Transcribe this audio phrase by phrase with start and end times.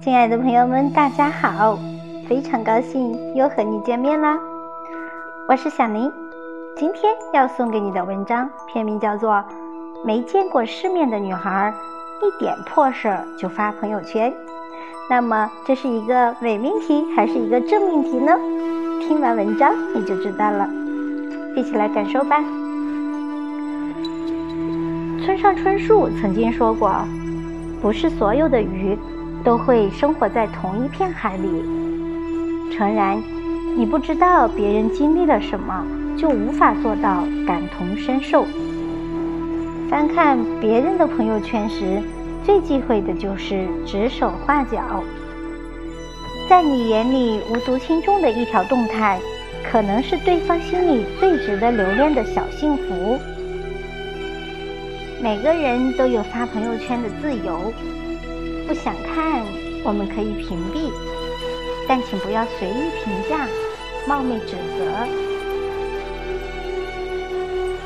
[0.00, 1.76] 亲爱的朋友们，大家好！
[2.28, 4.38] 非常高兴又和你见面啦，
[5.48, 6.12] 我是小宁。
[6.76, 9.32] 今天要送给你的文章片名叫做
[10.04, 11.74] 《没见过世面的女孩，
[12.22, 14.30] 一点破事儿就发朋友圈》。
[15.10, 18.32] 那么这是一个伪命题还是一个正命题呢？
[19.00, 20.68] 听完文章你就知道了，
[21.56, 22.40] 一起来感受吧。
[25.24, 26.92] 村上春树曾经说过
[27.82, 28.96] ：“不是所有的鱼。”
[29.46, 31.48] 都会生活在同一片海里。
[32.72, 33.22] 诚然，
[33.76, 35.86] 你不知道别人经历了什么，
[36.18, 38.44] 就无法做到感同身受。
[39.88, 42.02] 翻看别人的朋友圈时，
[42.44, 44.82] 最忌讳的就是指手画脚。
[46.48, 49.20] 在你眼里无足轻重的一条动态，
[49.70, 53.16] 可能是对方心里最值得留恋的小幸福。
[55.22, 57.72] 每个人都有发朋友圈的自由。
[58.66, 59.44] 不想看，
[59.84, 60.90] 我们可以屏蔽，
[61.88, 63.46] 但请不要随意评价、
[64.08, 65.06] 冒昧指责。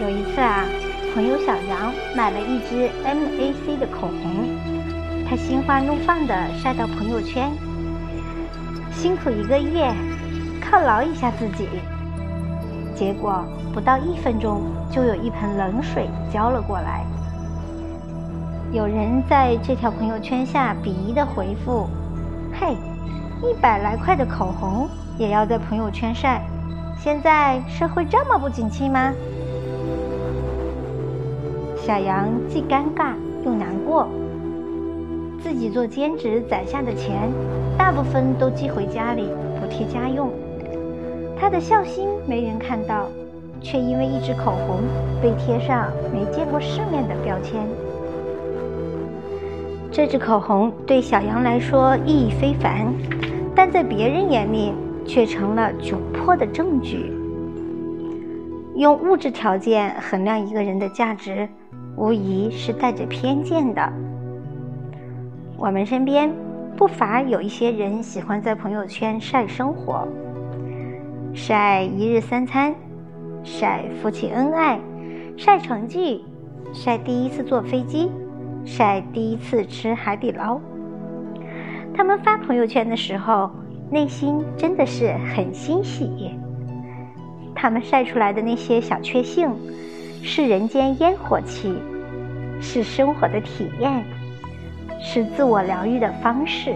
[0.00, 0.64] 有一次啊，
[1.12, 7.50] 朋友小杨买了一支 MAC 的口红，他心花怒放地晒到朋友圈
[8.94, 9.92] ：“辛苦一个月，
[10.62, 11.68] 犒劳一下自己。”
[12.94, 17.04] 结果不到一分钟，就有一盆冷水浇了过来。
[18.70, 21.86] 有人在这条朋友圈下鄙夷的回复
[22.52, 22.76] ：“嘿，
[23.42, 26.42] 一百来块的口红也要在朋友圈晒，
[26.98, 29.10] 现在社会这么不景气吗？”
[31.80, 34.06] 小杨既尴尬又难过，
[35.42, 37.32] 自己做兼职攒下的钱，
[37.78, 40.30] 大部分都寄回家里补贴家用，
[41.40, 43.08] 他的孝心没人看到，
[43.62, 44.82] 却因为一支口红
[45.22, 47.66] 被贴上没见过世面的标签。
[49.98, 52.86] 这支口红对小杨来说意义非凡，
[53.52, 54.72] 但在别人眼里
[55.04, 57.12] 却成了窘迫的证据。
[58.76, 61.48] 用物质条件衡量一个人的价值，
[61.96, 63.92] 无疑是带着偏见的。
[65.56, 66.32] 我们身边
[66.76, 70.06] 不乏有一些人喜欢在朋友圈晒生活，
[71.34, 72.72] 晒一日三餐，
[73.42, 74.78] 晒夫妻恩爱，
[75.36, 76.24] 晒成绩，
[76.72, 78.08] 晒第一次坐飞机。
[78.68, 80.60] 晒第一次吃海底捞，
[81.94, 83.50] 他们发朋友圈的时候，
[83.90, 86.38] 内心真的是很欣喜。
[87.54, 89.50] 他们晒出来的那些小确幸，
[90.22, 91.74] 是人间烟火气，
[92.60, 94.04] 是生活的体验，
[95.00, 96.74] 是自我疗愈的方式。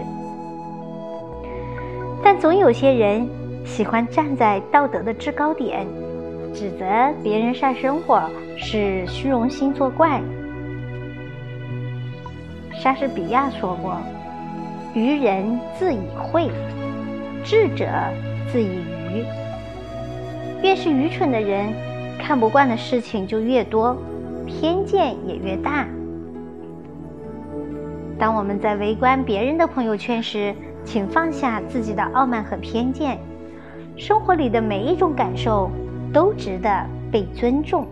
[2.23, 3.29] 但总有些人
[3.63, 5.85] 喜欢站在道德的制高点，
[6.53, 6.85] 指责
[7.21, 8.19] 别人晒生活
[8.57, 10.19] 是虚荣心作怪。
[12.83, 13.95] 莎士比亚说过
[14.93, 16.51] ：“愚人自以慧，
[17.41, 17.87] 智者
[18.51, 19.23] 自以愚。”
[20.61, 21.71] 越是愚蠢的人，
[22.19, 23.95] 看不惯的事情就越多，
[24.45, 25.87] 偏见也越大。
[28.19, 33.17] 当我们在围观别人的朋友圈时，请放下自己的傲慢和偏见。
[33.95, 35.71] 生活里的每一种感受
[36.11, 37.87] 都值得被尊重。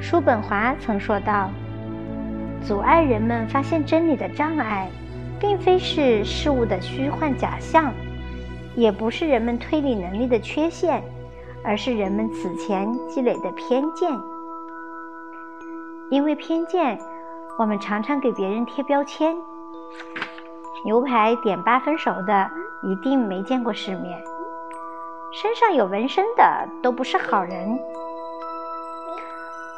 [0.00, 1.50] 叔本华曾说道。
[2.66, 4.88] 阻碍人们发现真理的障碍，
[5.40, 7.92] 并非是事物的虚幻假象，
[8.76, 11.02] 也不是人们推理能力的缺陷，
[11.64, 14.10] 而是人们此前积累的偏见。
[16.08, 16.98] 因为偏见，
[17.58, 19.36] 我们常常给别人贴标签：
[20.84, 22.50] 牛排点八分熟的
[22.82, 24.22] 一定没见过世面，
[25.32, 27.78] 身上有纹身的都不是好人。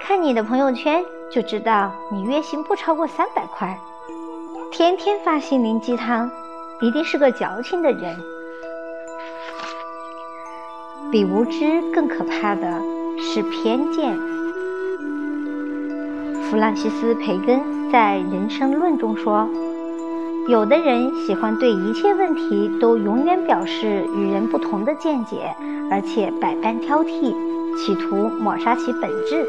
[0.01, 1.03] 看你的朋友圈。
[1.33, 3.79] 就知道你月薪不超过三百块，
[4.71, 6.31] 天天发心灵鸡汤，
[6.81, 8.17] 一定是个矫情的人。
[11.11, 12.81] 比无知更可怕的
[13.19, 14.17] 是偏见。
[16.45, 19.49] 弗朗西斯·培根在《人生论》中说
[20.49, 25.53] ：“有的人喜欢对一切问题都永远表示与人不同的见解，
[25.91, 27.35] 而且百般挑剔，
[27.77, 29.45] 企图抹杀其本质。”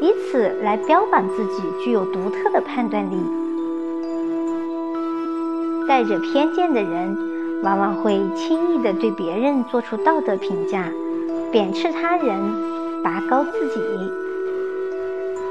[0.00, 3.16] 以此来标榜自己具有独特的判断力。
[5.88, 7.16] 带着偏见的人，
[7.62, 10.84] 往往会轻易地对别人做出道德评价，
[11.50, 13.80] 贬斥他人，拔高自己。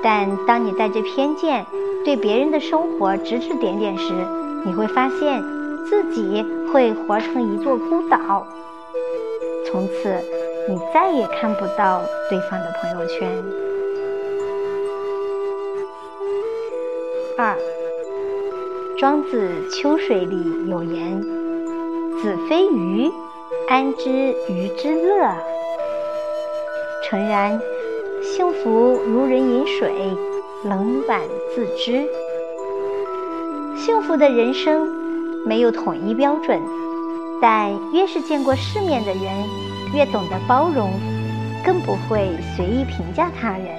[0.04, 1.66] 但当你带着偏见
[2.06, 4.14] 对别人的生活指指点点时，
[4.64, 5.44] 你会发现
[5.90, 8.46] 自己会活成一座孤岛，
[9.66, 10.16] 从此
[10.70, 13.28] 你再也看不到对方的朋友圈。
[17.40, 17.56] 二，
[18.98, 21.22] 庄子《秋水》里有言
[22.20, 23.12] ：“子非鱼，
[23.70, 24.10] 安知
[24.50, 25.36] 鱼之乐？”
[27.06, 27.62] 诚然，
[28.24, 29.92] 幸福如人饮水，
[30.64, 31.22] 冷暖
[31.54, 32.08] 自知。
[33.78, 34.88] 幸福的人生
[35.46, 36.60] 没有统一标准，
[37.40, 39.24] 但越是见过世面的人，
[39.94, 40.90] 越懂得包容，
[41.64, 43.78] 更不会随意评价他人。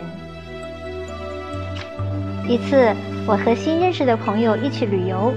[2.48, 2.94] 一次，
[3.28, 5.34] 我和新认识的朋友一起旅游，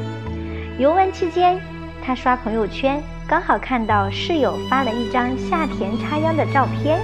[0.78, 1.60] 游玩期间，
[2.02, 7.02] 他刷朋友圈，刚好看到室友发了一张下田插秧的照片。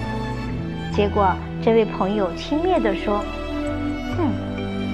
[0.94, 3.22] 结果，这位朋友轻蔑地说
[4.16, 4.32] ：“哼，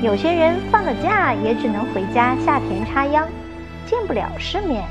[0.02, 3.28] 有些人放了假也只能回家下田插秧，
[3.86, 4.84] 见不了世面。”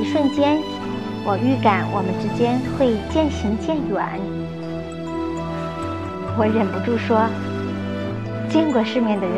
[0.00, 0.56] 一瞬间，
[1.22, 4.18] 我预感我们之间会渐行渐远。
[6.38, 7.28] 我忍不住说
[8.48, 9.36] ：“见过世面的人，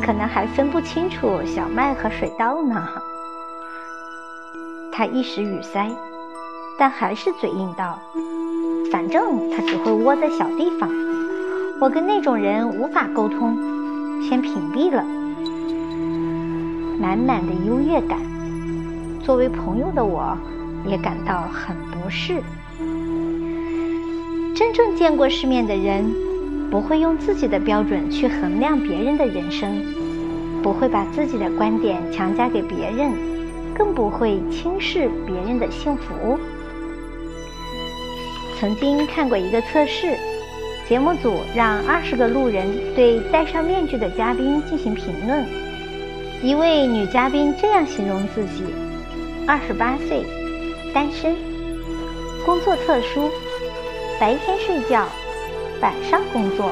[0.00, 2.88] 可能还分不清楚小麦和水稻呢。”
[4.92, 5.90] 他一时语塞，
[6.78, 7.98] 但还是嘴硬道。
[8.90, 10.90] 反正他只会窝在小地方，
[11.80, 13.56] 我跟那种人无法沟通，
[14.22, 15.04] 先屏蔽了。
[16.98, 18.18] 满满的优越感，
[19.22, 20.36] 作为朋友的我，
[20.84, 22.42] 也感到很不适。
[24.54, 26.12] 真正见过世面的人，
[26.70, 29.82] 不会用自己的标准去衡量别人的人生，
[30.62, 33.12] 不会把自己的观点强加给别人，
[33.74, 36.38] 更不会轻视别人的幸福。
[38.58, 40.16] 曾经看过一个测试，
[40.88, 45.44] 节目组让二十个路人对戴上面具的嘉宾进行评论。
[46.42, 48.62] 一位女嘉宾这样形容自己：
[49.46, 50.22] 二十八岁，
[50.94, 51.34] 单身，
[52.46, 53.28] 工作特殊，
[54.20, 55.06] 白天睡觉，
[55.80, 56.70] 晚上工作。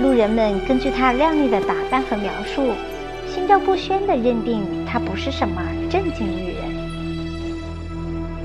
[0.00, 2.72] 路人们根据她靓丽的打扮和描述，
[3.26, 6.64] 心照不宣地认定她不是什么正经女人。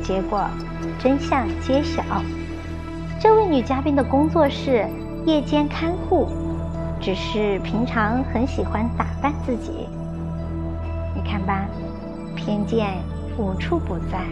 [0.02, 0.48] 结果。
[1.00, 2.04] 真相揭晓，
[3.20, 4.86] 这位女嘉宾的工作是
[5.26, 6.28] 夜间看护，
[7.02, 9.88] 只是平常很喜欢打扮自己。
[11.16, 11.66] 你看吧，
[12.36, 12.94] 偏见
[13.38, 14.24] 无处不在。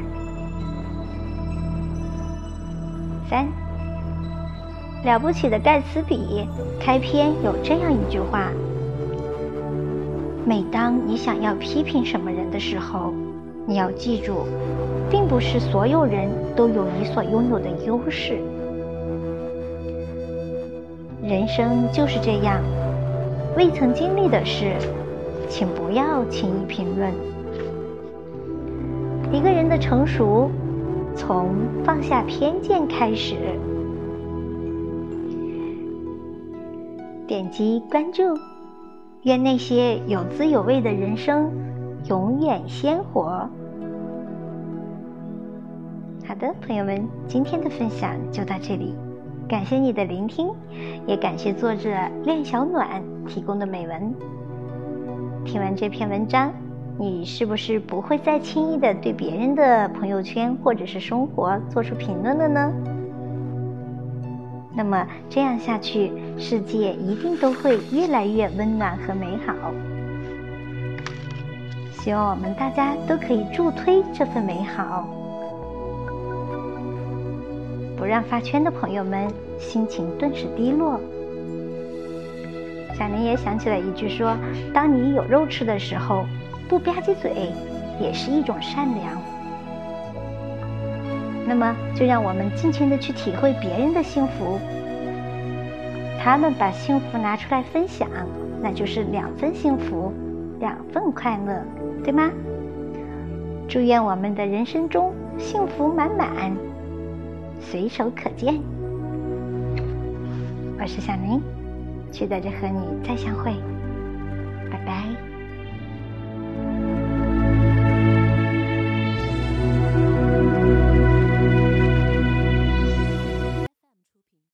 [3.30, 3.48] 三，
[5.04, 6.48] 了不起的盖茨比
[6.80, 8.52] 开篇有这样一句话：
[10.46, 13.14] 每当你想要批评什么人的时候，
[13.66, 14.46] 你要记住。
[15.12, 18.40] 并不是所有人都有你所拥有的优势。
[21.22, 22.62] 人生就是这样，
[23.58, 24.72] 未曾经历的事，
[25.50, 27.12] 请不要轻易评论。
[29.34, 30.50] 一个人的成熟，
[31.14, 31.50] 从
[31.84, 33.36] 放下偏见开始。
[37.32, 38.38] 点击关注，
[39.24, 41.50] 愿那些有滋有味的人生，
[42.10, 43.50] 永远鲜活。
[46.28, 48.94] 好的，朋友们，今天的分享就到这里，
[49.48, 50.50] 感谢你的聆听，
[51.08, 51.90] 也感谢作者
[52.26, 54.14] 恋小暖提供的美文。
[55.46, 56.52] 听完这篇文章，
[57.00, 62.74] 你是不是不会再轻易的对别人的朋友圈或者是生活做出评论了呢？
[64.74, 69.54] 那么这样下去，世界一定都会越来越温暖和美好。
[71.92, 75.08] 希望我们大家都可以助推这份美好。
[77.98, 79.28] 不让发圈的朋友们
[79.60, 81.00] 心情顿时低落。
[82.98, 84.36] 小林也想起了一句说
[84.74, 86.26] ：“当你有肉吃的时候，
[86.68, 87.52] 不吧唧嘴
[88.00, 89.22] 也是一种善良。”
[91.52, 94.58] 那么，就让我们尽情的去体会别人的幸福。
[96.18, 98.08] 他们把幸福拿出来分享，
[98.62, 100.14] 那就是两份幸福，
[100.62, 101.62] 两份快乐，
[102.06, 102.32] 对吗？
[103.68, 106.56] 祝愿我们的人生中幸福满满。
[107.60, 108.58] 随手可见。
[110.80, 111.42] 我是小林，
[112.12, 113.52] 期待着和你再相会，
[114.72, 115.11] 拜拜。